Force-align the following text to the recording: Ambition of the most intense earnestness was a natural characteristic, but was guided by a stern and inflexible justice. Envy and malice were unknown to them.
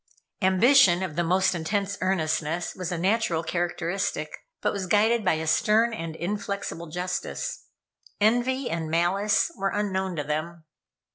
Ambition 0.41 1.03
of 1.03 1.15
the 1.15 1.23
most 1.23 1.53
intense 1.53 1.95
earnestness 2.01 2.73
was 2.73 2.91
a 2.91 2.97
natural 2.97 3.43
characteristic, 3.43 4.31
but 4.59 4.73
was 4.73 4.87
guided 4.87 5.23
by 5.23 5.33
a 5.33 5.45
stern 5.45 5.93
and 5.93 6.15
inflexible 6.15 6.87
justice. 6.87 7.65
Envy 8.19 8.67
and 8.67 8.89
malice 8.89 9.51
were 9.55 9.69
unknown 9.69 10.15
to 10.15 10.23
them. 10.23 10.63